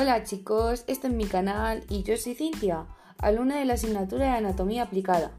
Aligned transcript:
Hola 0.00 0.24
chicos, 0.24 0.84
este 0.86 1.08
es 1.08 1.12
mi 1.12 1.26
canal 1.26 1.84
y 1.90 2.04
yo 2.04 2.16
soy 2.16 2.34
Cintia, 2.34 2.86
alumna 3.18 3.58
de 3.58 3.66
la 3.66 3.74
asignatura 3.74 4.24
de 4.24 4.30
Anatomía 4.30 4.84
Aplicada. 4.84 5.30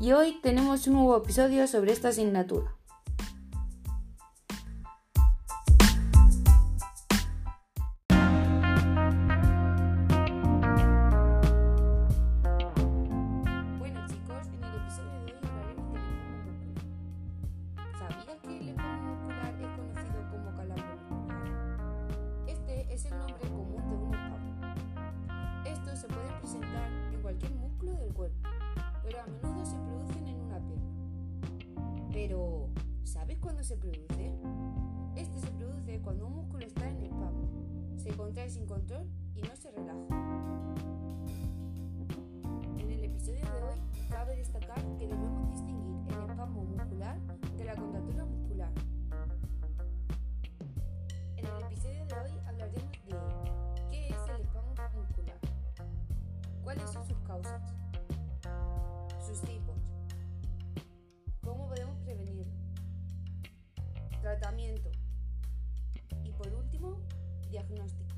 Y 0.00 0.12
hoy 0.12 0.38
tenemos 0.40 0.86
un 0.86 0.92
nuevo 0.92 1.16
episodio 1.16 1.66
sobre 1.66 1.92
esta 1.92 2.10
asignatura. 2.10 2.76
Se 33.64 33.76
produce? 33.78 34.30
Este 35.16 35.38
se 35.40 35.50
produce 35.52 35.98
cuando 36.00 36.26
un 36.26 36.34
músculo 36.34 36.66
está 36.66 36.86
en 36.86 37.00
espasmo, 37.00 37.48
se 37.96 38.10
contrae 38.10 38.50
sin 38.50 38.66
control 38.66 39.08
y 39.34 39.40
no 39.40 39.56
se 39.56 39.70
relaja. 39.70 40.06
En 42.78 42.90
el 42.90 43.04
episodio 43.04 43.40
de 43.40 43.62
hoy 43.62 43.78
cabe 44.10 44.36
destacar 44.36 44.82
que 44.98 45.06
debemos 45.06 45.50
distinguir 45.50 45.73
tratamiento 64.38 64.90
y 66.24 66.32
por 66.32 66.52
último, 66.52 66.98
diagnóstico. 67.50 68.13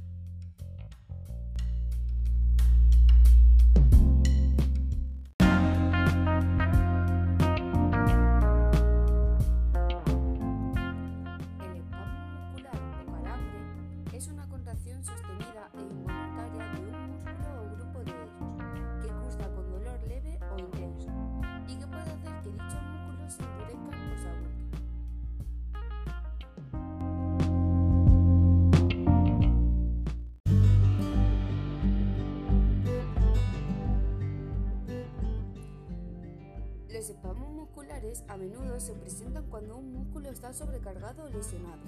A 38.29 38.37
menudo 38.37 38.79
se 38.81 38.95
presentan 38.95 39.45
cuando 39.47 39.77
un 39.77 39.93
músculo 39.93 40.29
está 40.29 40.53
sobrecargado 40.53 41.25
o 41.25 41.29
lesionado. 41.29 41.83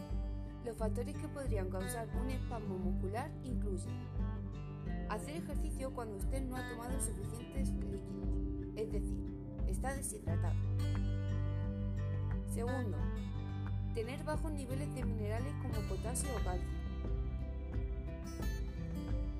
Los 0.65 0.77
factores 0.77 1.17
que 1.17 1.29
podrían 1.29 1.71
causar 1.71 2.09
un 2.21 2.31
espasmo 2.31 2.79
muscular 2.79 3.31
incluyen 3.45 3.95
hacer 5.09 5.37
ejercicio 5.37 5.93
cuando 5.94 6.16
usted 6.16 6.43
no 6.43 6.56
ha 6.56 6.69
tomado 6.69 7.00
suficientes 7.00 7.71
líquidos, 7.71 8.00
es 8.77 8.93
decir, 8.93 9.19
está 9.66 9.94
deshidratado. 9.94 10.56
Segundo, 12.53 12.99
tener 13.95 14.22
bajos 14.25 14.53
niveles 14.53 14.95
de 14.95 15.05
minerales 15.05 15.55
como 15.62 15.89
potasio 15.89 16.28
o 16.37 16.45
calcio. 16.45 16.69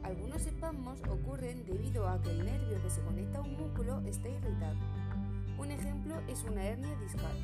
Algunos 0.03 0.47
espasmos 0.47 0.99
ocurren 1.11 1.67
debido 1.67 2.09
a 2.09 2.21
que 2.23 2.31
el 2.31 2.45
nervio 2.45 2.83
que 2.83 2.91
se 2.91 3.03
conecta 3.03 3.39
a 3.39 3.43
un 3.43 3.57
músculo 3.59 4.01
está 4.07 4.29
irritado. 4.29 4.98
Un 5.59 5.73
ejemplo 5.73 6.15
es 6.29 6.45
una 6.45 6.65
hernia 6.65 6.95
discal, 7.01 7.37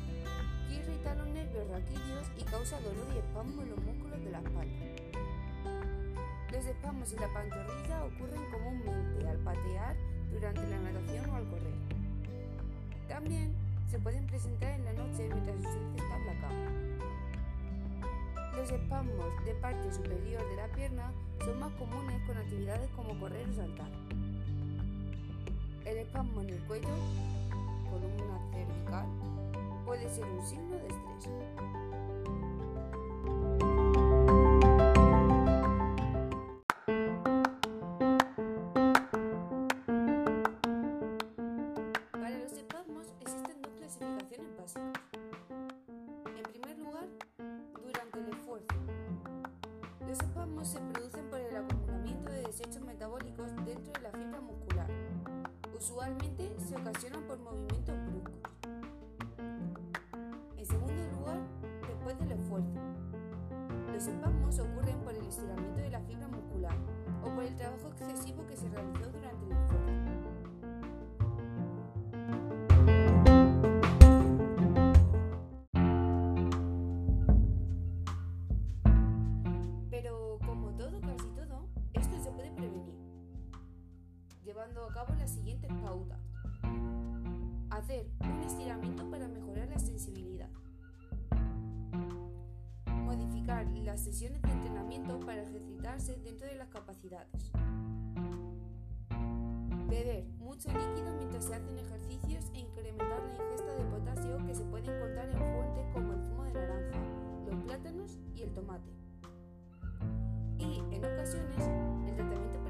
que 0.69 0.75
irrita 0.75 1.15
los 1.15 1.27
nervios 1.27 1.67
raquídeos 1.67 2.31
y 2.39 2.43
causa 2.45 2.79
dolor 2.79 3.05
y 3.13 3.17
espasmo 3.17 3.61
en 3.61 3.69
los 3.71 3.79
músculos 3.83 4.23
de 4.23 4.31
la 4.31 4.39
espalda. 4.39 4.85
Los 6.49 6.65
espasmos 6.65 7.11
en 7.11 7.19
la 7.19 7.33
pantorrilla 7.33 8.05
ocurren 8.05 8.51
comúnmente 8.51 9.27
al 9.27 9.37
patear 9.39 9.97
durante 10.31 10.65
la 10.65 10.79
natación 10.79 11.29
o 11.29 11.35
al 11.35 11.43
correr. 11.49 11.73
También 13.09 13.53
se 13.91 13.99
pueden 13.99 14.25
presentar 14.27 14.71
en 14.71 14.85
la 14.85 14.93
noche 14.93 15.27
mientras 15.27 15.57
usted 15.57 15.95
está 15.97 16.15
en 16.15 16.25
la 16.25 16.33
cama. 16.39 16.71
Los 18.55 18.71
espasmos 18.71 19.45
de 19.45 19.55
parte 19.55 19.91
superior 19.91 20.49
de 20.49 20.55
la 20.55 20.67
pierna 20.69 21.11
son 21.43 21.59
más 21.59 21.73
comunes 21.73 22.21
con 22.25 22.37
actividades 22.37 22.89
como 22.95 23.19
correr 23.19 23.45
o 23.49 23.53
saltar. 23.53 23.89
El 25.83 25.97
espasmo 25.97 26.41
en 26.41 26.49
el 26.51 26.59
cuello 26.61 26.95
columna 27.95 28.39
cervical 28.51 29.05
puede 29.85 30.09
ser 30.09 30.25
un 30.25 30.45
signo 30.45 30.75
de 30.75 30.87
estrés. 30.87 31.29
Para 42.11 42.37
los 42.37 42.51
espasmos 42.51 43.13
existen 43.21 43.61
dos 43.61 43.71
clasificaciones 43.77 44.57
básicas. 44.57 45.01
En 46.35 46.43
primer 46.51 46.77
lugar, 46.79 47.07
durante 47.81 48.19
el 48.19 48.29
esfuerzo. 48.29 48.75
Los 50.01 50.19
espasmos 50.19 50.67
se 50.67 50.79
Usualmente 55.85 56.51
se 56.67 56.75
ocasionan 56.75 57.21
por 57.27 57.37
movimientos 57.37 57.95
bruscos. 58.07 58.33
En 60.57 60.65
segundo 60.65 60.93
lugar, 61.15 61.37
después 61.87 62.17
del 62.17 62.31
esfuerzo. 62.31 62.79
Los 63.93 64.07
espasmos 64.07 64.57
ocurren 64.57 64.99
por 65.01 65.13
el 65.13 65.23
estiramiento 65.27 65.81
de 65.81 65.89
la 65.91 66.01
fibra 66.01 66.27
muscular 66.27 66.75
o 67.23 67.29
por 67.35 67.43
el 67.43 67.55
trabajo 67.55 67.87
excesivo 67.89 68.47
que 68.47 68.57
se 68.57 68.67
realizó 68.69 69.04
llevando 84.65 84.89
a 84.89 84.93
cabo 84.93 85.13
las 85.19 85.31
siguientes 85.31 85.71
pautas. 85.83 86.19
Hacer 87.69 88.07
un 88.21 88.41
estiramiento 88.41 89.09
para 89.11 89.27
mejorar 89.27 89.67
la 89.69 89.77
sensibilidad. 89.77 90.49
Modificar 92.87 93.67
las 93.83 94.01
sesiones 94.01 94.41
de 94.41 94.51
entrenamiento 94.51 95.19
para 95.19 95.43
ejercitarse 95.43 96.17
dentro 96.23 96.47
de 96.47 96.55
las 96.55 96.67
capacidades. 96.69 97.51
Beber 99.87 100.25
mucho 100.39 100.69
líquido 100.69 101.13
mientras 101.17 101.45
se 101.45 101.55
hacen 101.55 101.77
ejercicios 101.77 102.45
e 102.53 102.59
incrementar 102.59 103.21
la 103.23 103.33
ingesta 103.33 103.75
de 103.75 103.83
potasio 103.85 104.45
que 104.47 104.55
se 104.55 104.65
puede 104.65 104.95
encontrar 104.95 105.29
en 105.29 105.37
fuentes 105.37 105.85
como 105.93 106.13
el 106.13 106.23
zumo 106.23 106.43
de 106.43 106.53
naranja, 106.53 106.97
los 107.45 107.63
plátanos 107.65 108.17
y 108.33 108.41
el 108.41 108.51
tomate. 108.51 108.91
Y 110.57 110.79
en 110.91 111.05
ocasiones, 111.05 111.67
el 112.07 112.15
tratamiento 112.15 112.64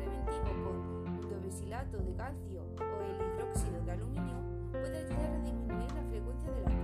de 1.83 2.16
calcio 2.16 2.63
o 2.80 3.04
el 3.04 3.16
hidróxido 3.16 3.83
de 3.83 3.92
aluminio 3.92 4.38
puede 4.72 4.98
ayudar 4.98 5.30
a 5.30 5.39
disminuir 5.42 5.92
la 5.92 6.04
frecuencia 6.10 6.51
de 6.51 6.62
la 6.62 6.75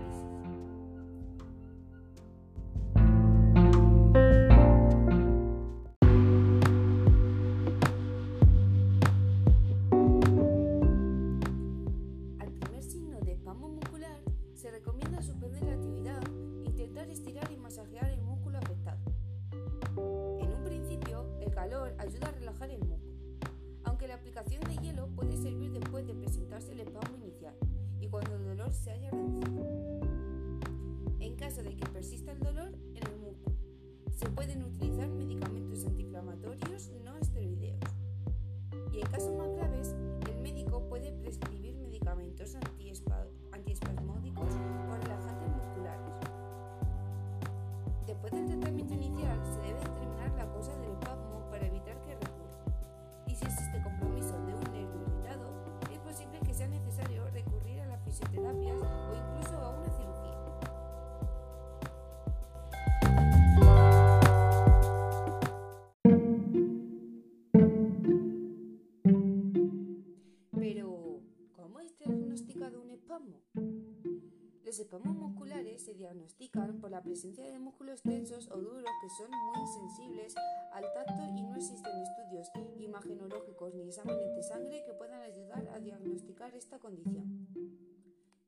cuando 28.12 28.36
el 28.36 28.44
dolor 28.44 28.74
se 28.74 28.92
haya 28.92 29.10
reducido. 29.10 30.02
En 31.20 31.36
caso 31.38 31.64
de 31.64 31.76
que 31.76 31.86
persista 31.88 32.34
el 32.34 32.40
dolor 32.40 32.74
en 32.94 33.08
el 33.08 33.20
músculo, 33.20 33.56
se 34.12 34.30
pueden 34.30 34.64
utilizar 34.64 34.91
Los 74.64 74.80
espasmos 74.80 75.16
musculares 75.16 75.84
se 75.84 75.96
diagnostican 75.96 76.80
por 76.80 76.92
la 76.92 77.02
presencia 77.02 77.44
de 77.44 77.58
músculos 77.58 78.04
tensos 78.04 78.48
o 78.52 78.58
duros 78.62 78.86
que 79.02 79.10
son 79.10 79.32
muy 79.32 79.68
sensibles 79.68 80.36
al 80.72 80.84
tacto 80.94 81.24
y 81.36 81.42
no 81.42 81.56
existen 81.56 81.92
estudios 82.04 82.48
imagenológicos 82.78 83.74
ni 83.74 83.88
exámenes 83.88 84.36
de 84.36 84.44
sangre 84.44 84.84
que 84.86 84.94
puedan 84.94 85.22
ayudar 85.22 85.68
a 85.70 85.80
diagnosticar 85.80 86.54
esta 86.54 86.78
condición. 86.78 87.48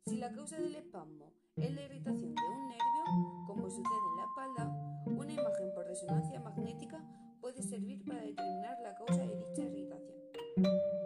Si 0.06 0.18
la 0.18 0.31
causa 0.31 0.59
del 0.59 0.75
espasmo 0.75 1.33
es 1.56 1.74
la 1.74 1.81
irritación 1.81 2.36
de 2.36 2.42
un 2.56 2.68
nervio, 2.69 3.45
como 3.48 3.68
sucede 3.68 4.07
en 4.12 4.18
la 4.18 4.25
espalda, 4.25 5.04
una 5.07 5.33
imagen 5.33 5.74
por 5.74 5.88
resonancia 5.88 6.39
magnética 6.39 7.04
puede 7.42 7.63
servir 7.63 8.06
para 8.06 8.21
determinar 8.21 8.80
la 8.83 8.94
causa 8.94 9.25
de 9.25 9.36
dicha 9.36 9.63
irritación. 9.63 11.03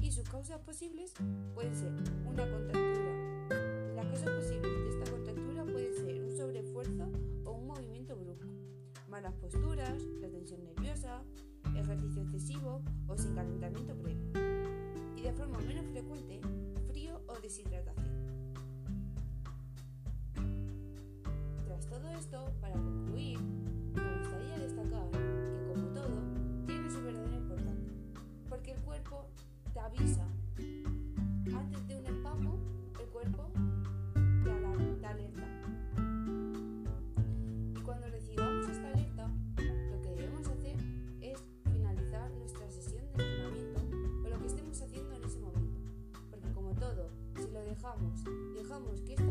Y 0.00 0.12
sus 0.12 0.28
causas 0.28 0.60
posibles 0.60 1.12
pueden 1.54 1.74
ser 1.74 1.92
una 2.26 2.50
contractura. 2.50 3.94
Las 3.96 4.06
causas 4.06 4.30
posibles 4.30 4.62
de 4.62 4.88
esta 4.90 5.10
contractura 5.10 5.64
pueden 5.64 5.94
ser 5.94 6.22
un 6.22 6.36
sobreesfuerzo 6.36 7.10
o 7.44 7.52
un 7.52 7.66
movimiento 7.66 8.16
brusco, 8.16 8.48
malas 9.08 9.34
posturas, 9.34 10.02
la 10.20 10.28
tensión 10.28 10.62
nerviosa, 10.64 11.22
ejercicio 11.74 12.22
excesivo 12.22 12.82
o 13.08 13.16
sin 13.16 13.34
calentamiento 13.34 13.94
previo. 13.96 14.30
Y 15.16 15.22
de 15.22 15.32
forma 15.32 15.58
menos 15.60 15.86
frecuente, 15.86 16.40
frío 16.88 17.20
o 17.26 17.40
deshidratación. 17.40 18.04
Tras 21.66 21.86
todo 21.86 22.08
esto, 22.10 22.52
para 22.60 22.74
concluir, 22.74 23.38
dejamos, 48.54 49.00
que 49.02 49.23